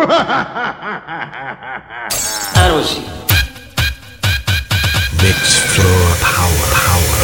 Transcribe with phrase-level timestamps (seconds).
[2.54, 3.02] Allons-y.
[5.22, 5.36] Mix
[5.74, 7.18] Floor Power, Power,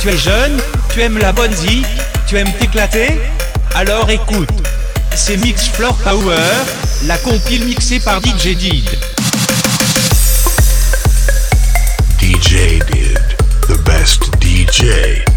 [0.00, 0.60] Tu es jeune,
[0.92, 1.86] tu aimes la bonne zik,
[2.26, 3.20] tu aimes t'éclater?
[3.76, 4.48] Alors écoute,
[5.14, 6.42] c'est Mix Floor Power,
[7.04, 9.11] la compile mixée par DJ Did.
[13.92, 15.31] best DJ.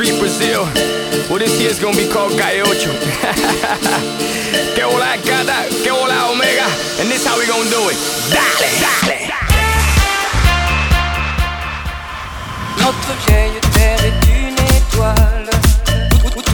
[0.00, 0.64] Street, Brazil.
[1.28, 2.90] Well, this year's gonna be called Calle Ocho.
[4.74, 6.64] que hola gata, que hola omega.
[6.98, 7.98] And this how we gonna do it.
[8.32, 9.28] Dale, dale.
[12.78, 15.50] Notre vieille terre est une étoile.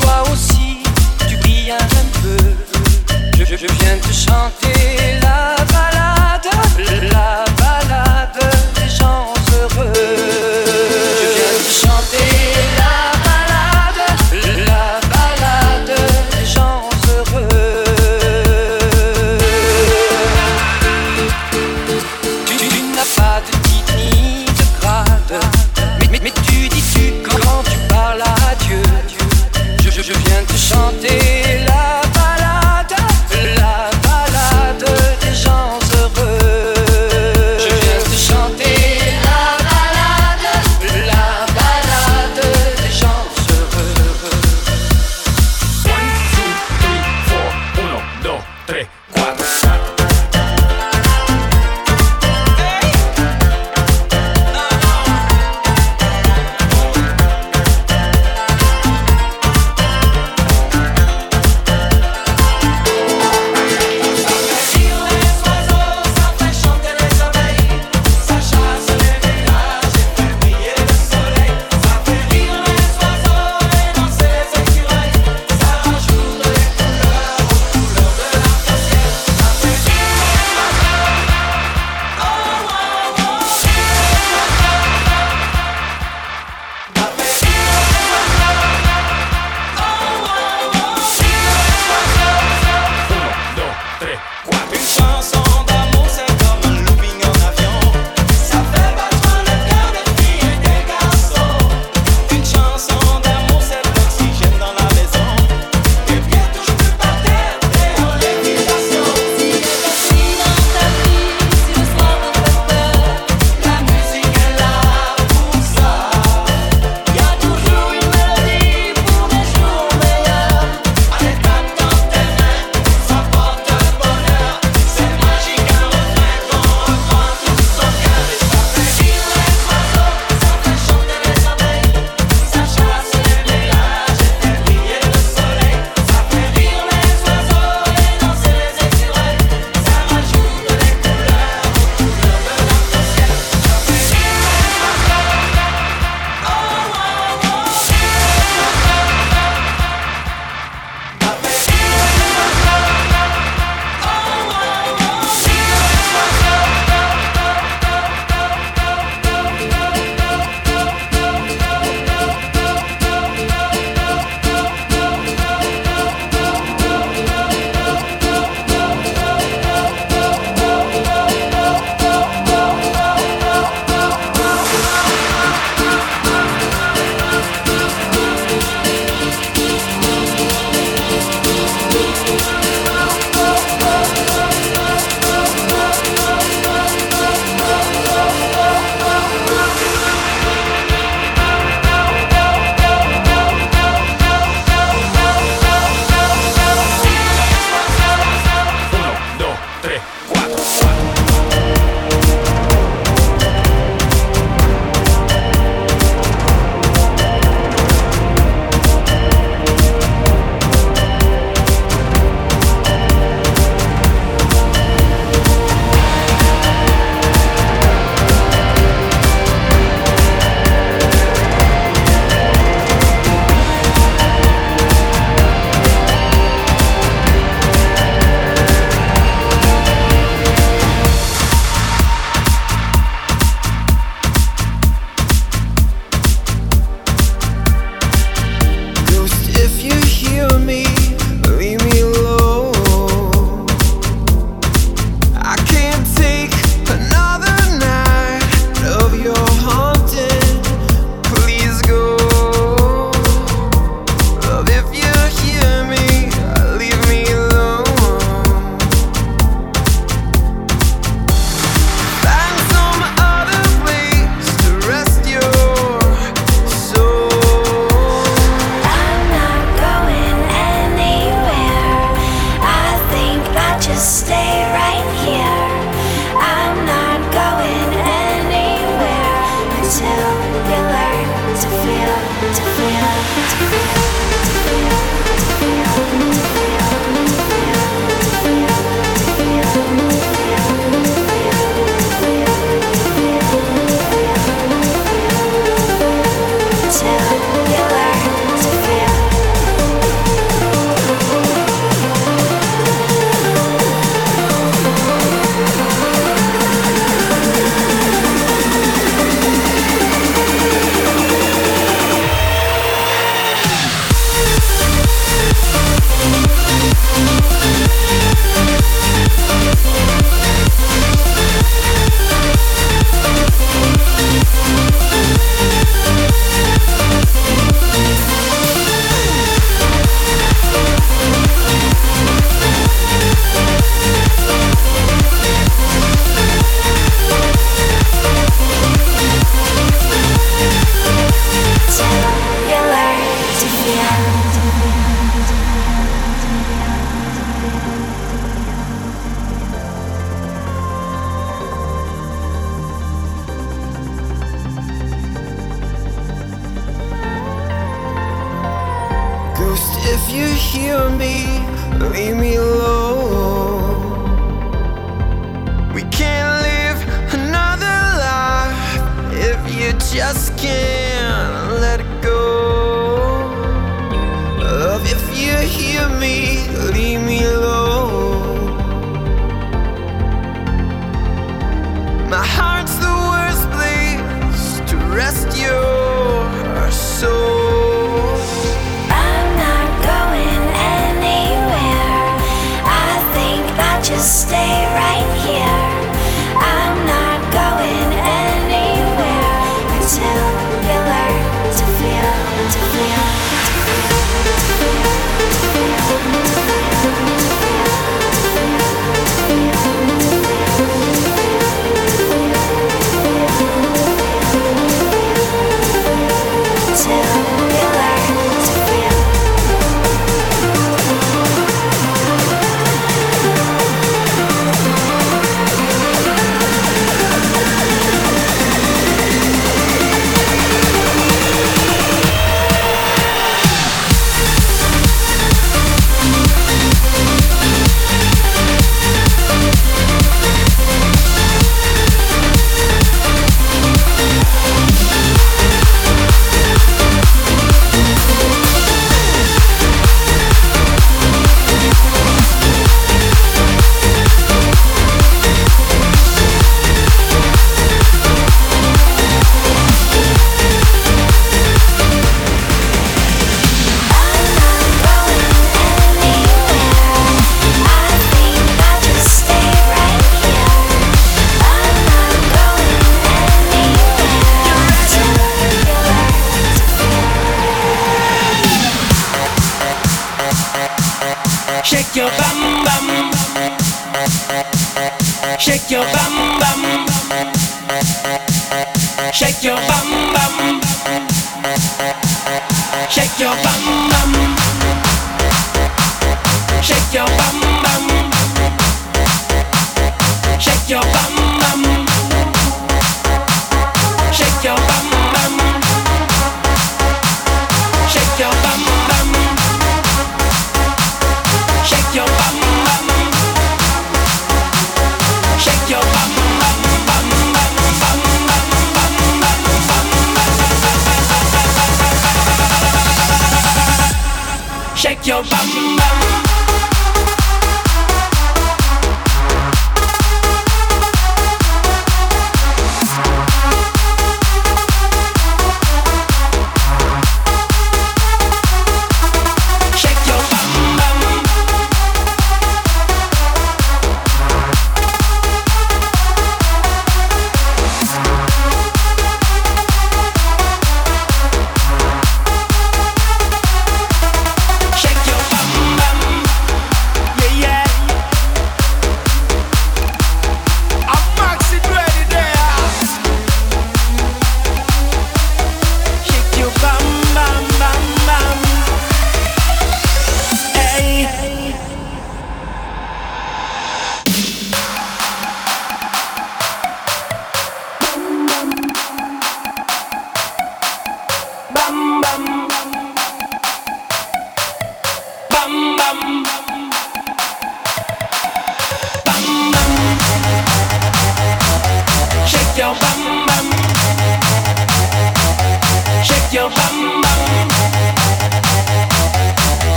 [0.00, 0.78] Toi aussi,
[1.28, 2.38] tu brilles un peu.
[3.44, 5.53] Je, viens te chanter là.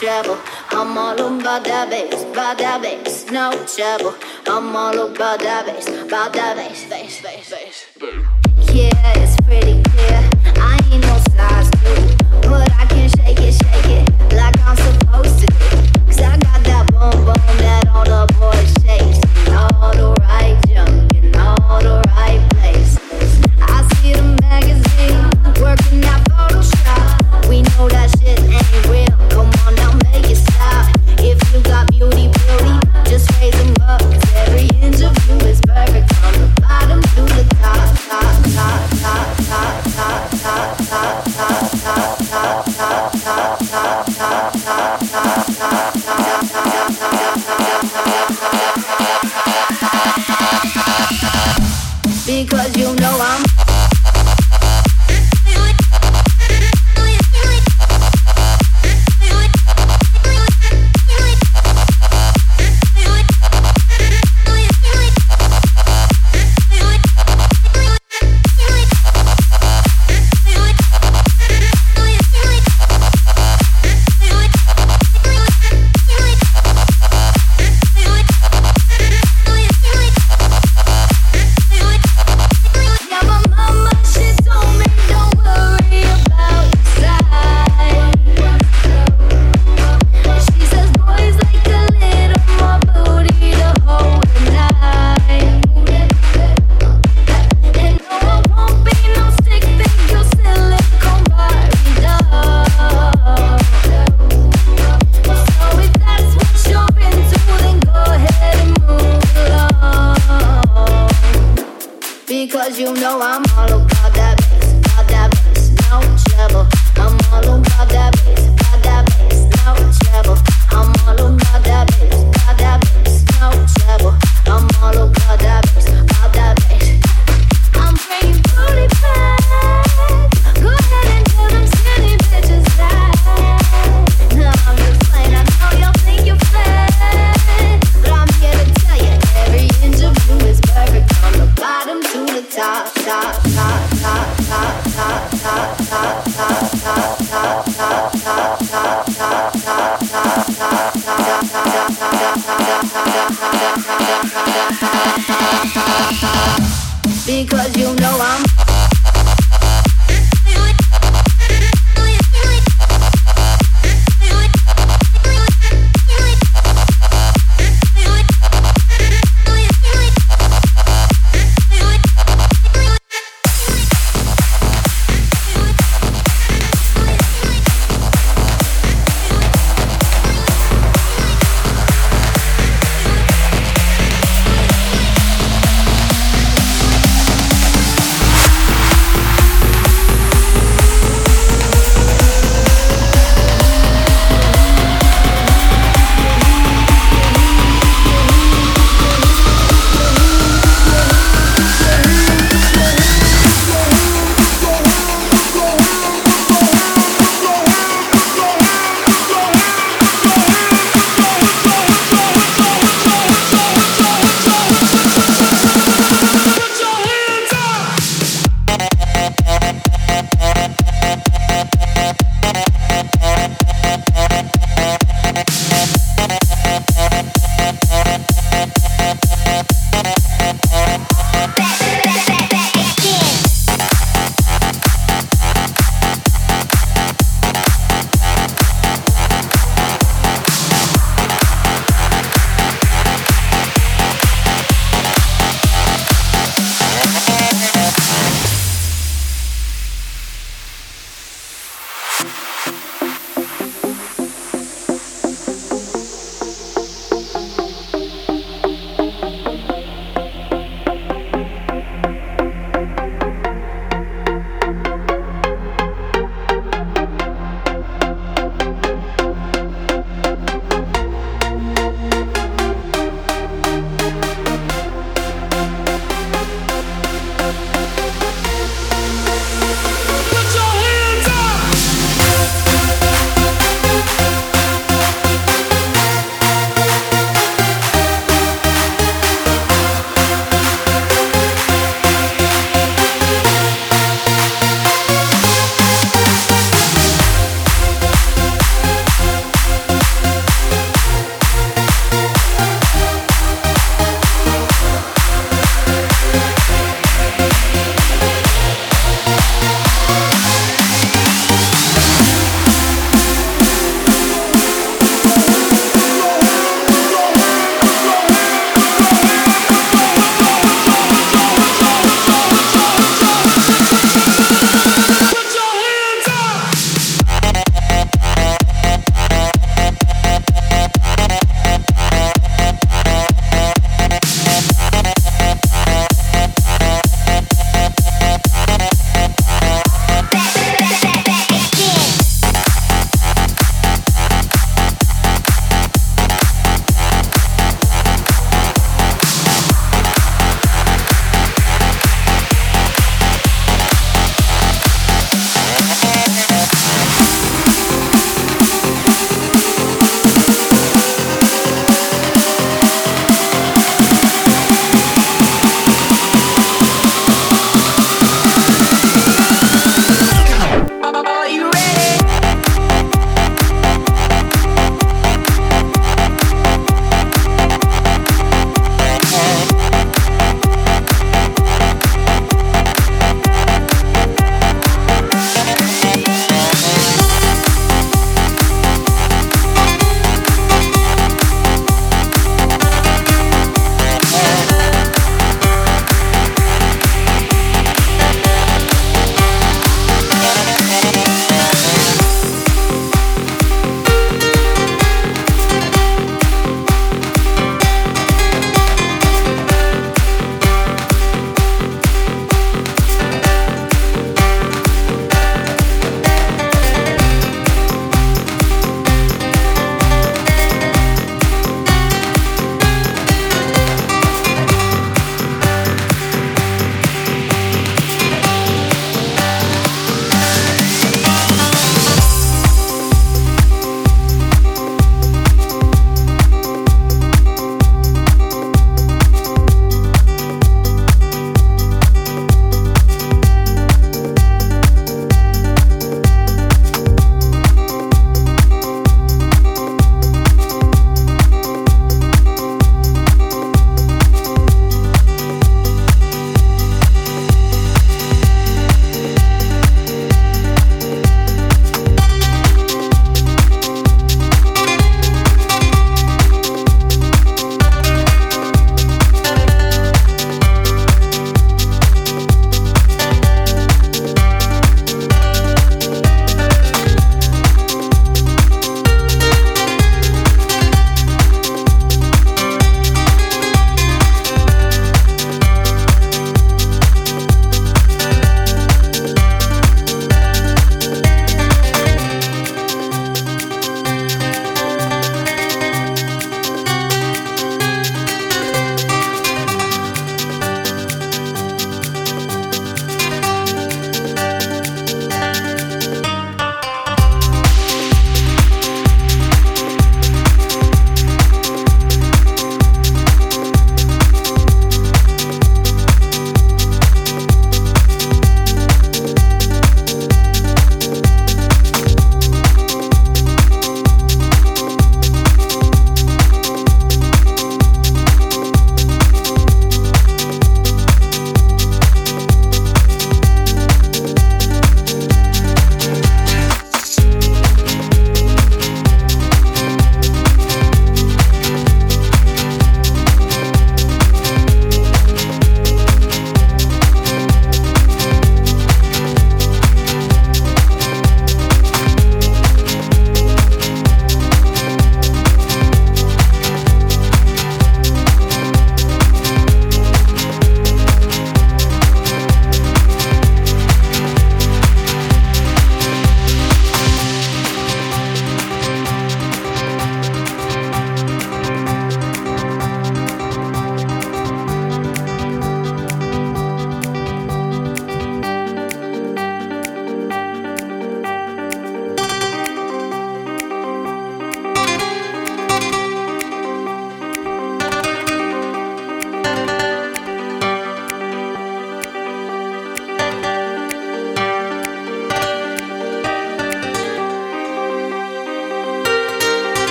[0.00, 0.38] trouble.
[0.70, 4.14] I'm all about that bass, about that bass, no trouble.
[4.46, 8.74] I'm all about that bass, about that bass, bass, bass, bass.
[8.74, 9.79] Yeah, it's pretty.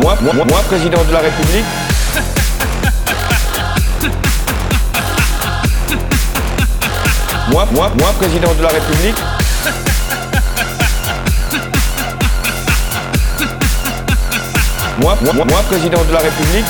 [0.00, 1.64] Moi, moi, moi, président de la République.
[7.50, 9.16] Moi, moi, moi, président de la République.
[14.98, 16.64] Moi, moi, moi, président de la République.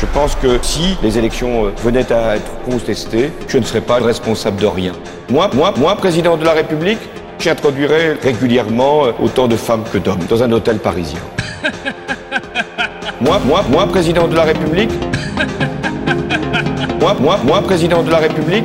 [0.00, 3.96] Je pense que si les élections euh, venaient à être contestées, je ne serais pas
[3.96, 4.92] responsable de rien.
[5.28, 7.00] Moi, moi, moi, président de la République,
[7.38, 11.20] j'introduirais régulièrement euh, autant de femmes que d'hommes dans un hôtel parisien.
[13.20, 14.90] Moi, moi, moi, président de la République.
[17.00, 18.64] Moi, moi, moi, président de la République.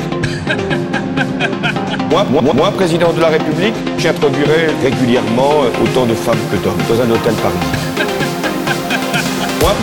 [2.09, 6.77] Moi, moi, moi, président de la République, j'introduirais régulièrement euh, autant de femmes que d'hommes
[6.87, 7.82] dans un hôtel parisien.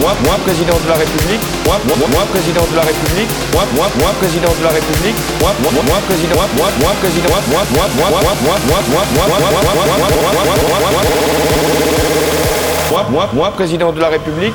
[0.01, 1.41] Moi, moi, moi, président de la République.
[1.67, 3.29] Moi, moi, moi, président de la République.
[3.53, 5.17] Moi, moi, moi, président de la République.
[5.41, 6.37] Moi, moi, moi, président.
[6.37, 7.29] Moi, moi, moi, président.
[7.29, 10.33] Moi, moi, moi, moi, moi, moi, moi, moi, moi, moi, moi, moi,
[12.91, 14.55] moi, moi, moi, président de la République.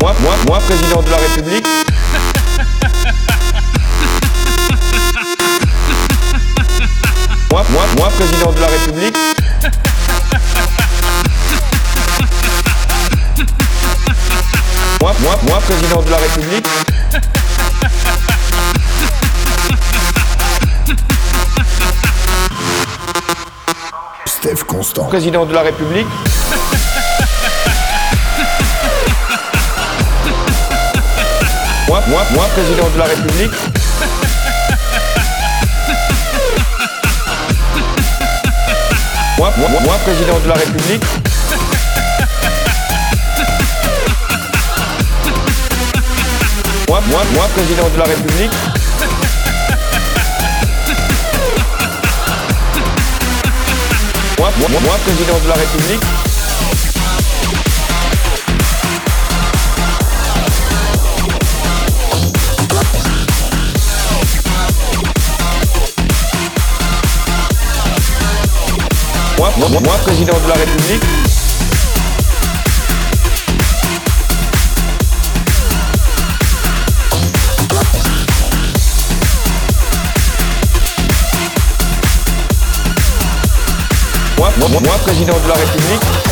[0.00, 1.66] Moi, moi, moi, président de la République.
[7.52, 9.29] Moi, moi, moi, président de la République.
[15.70, 16.66] Président de la République.
[24.26, 25.04] Steph Constant.
[25.04, 26.06] Président de la République.
[31.86, 33.52] Moi, moi, moi, président de la République.
[39.38, 41.19] Moi, moi, moi, président de la République.
[47.08, 48.50] Moi, moi, président de la République.
[54.38, 56.02] Moi, moi, moi, président de la République.
[69.38, 71.29] Moi, moi, moi, président de la République.
[84.68, 86.29] Moi, président de la République.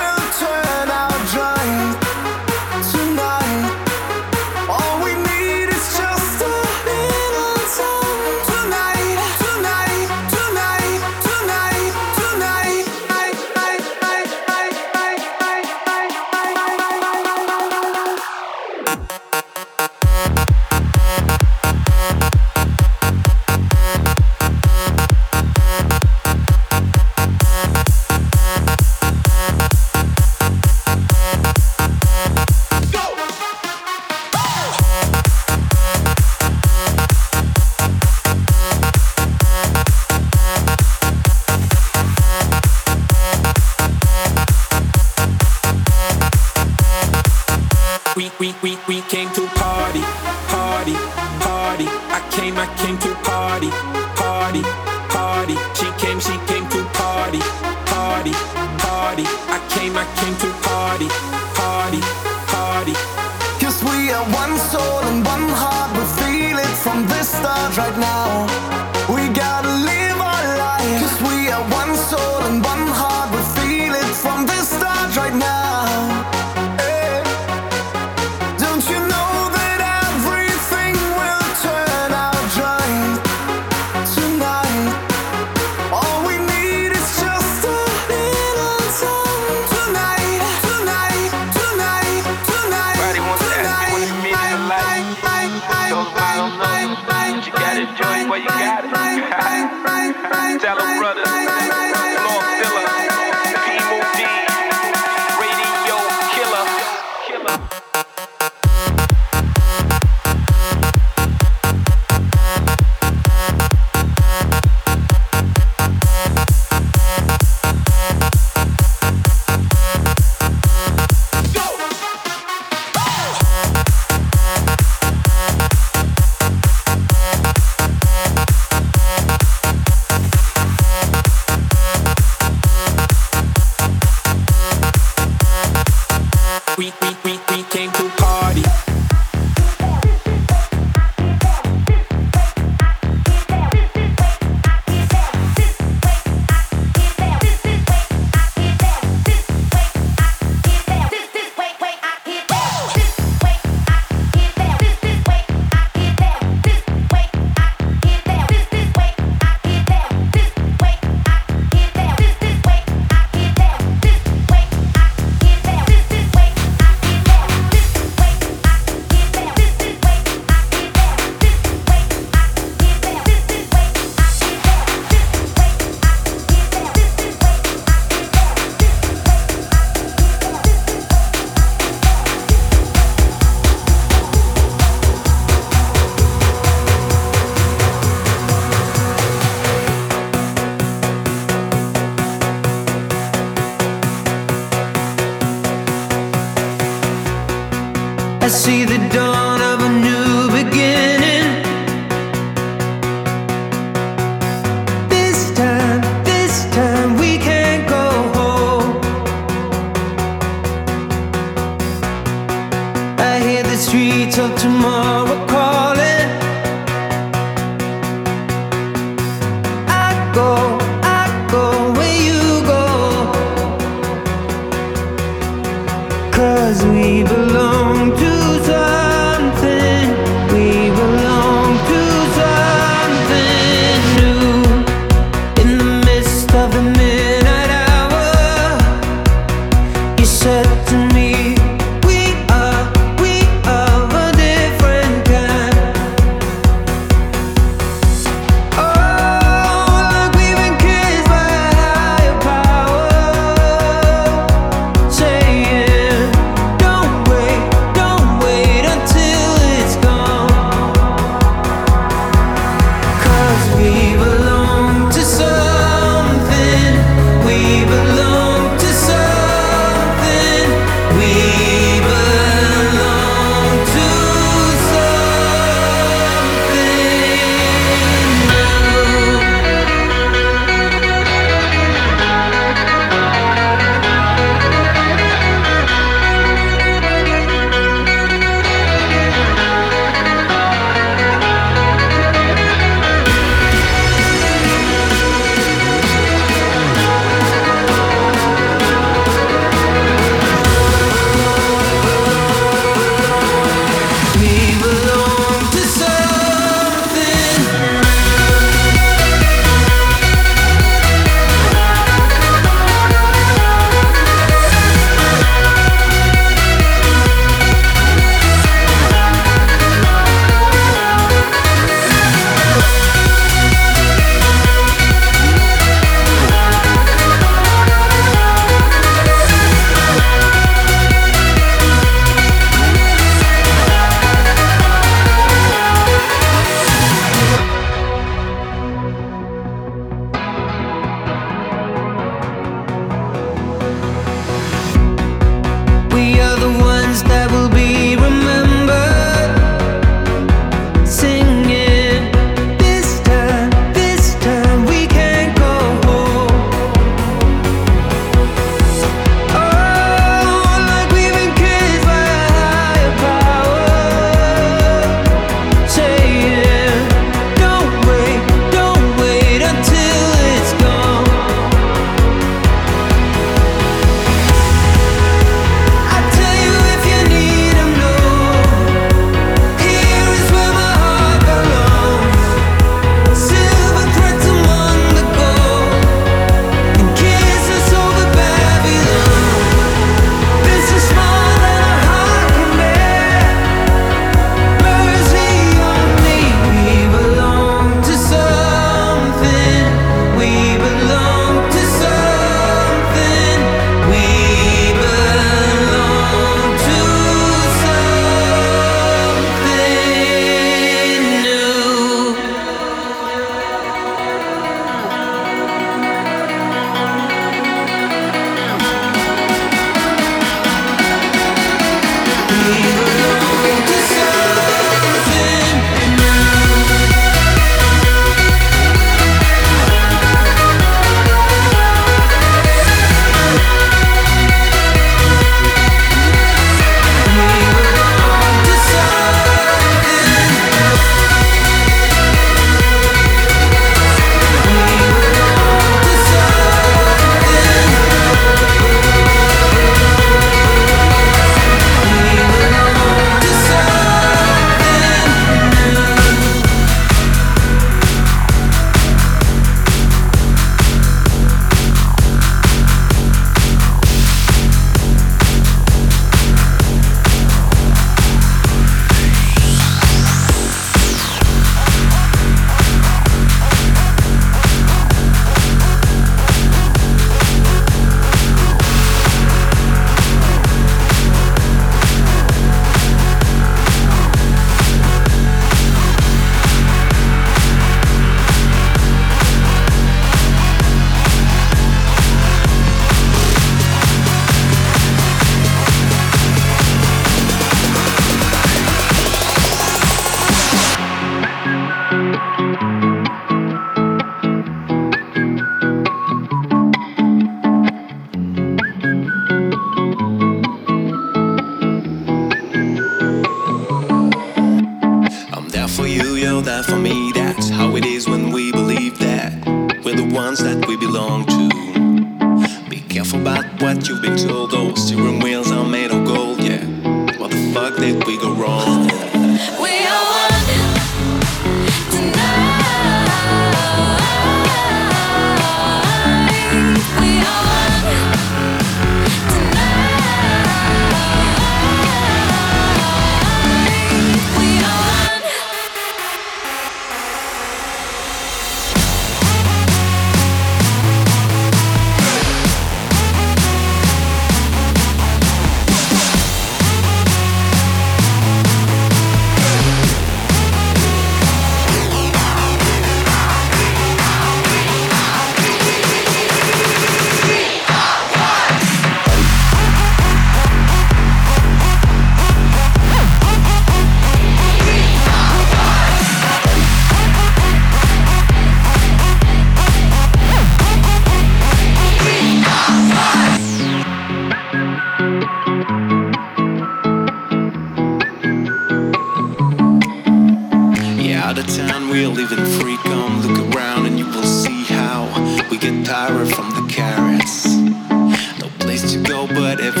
[599.53, 600.00] but if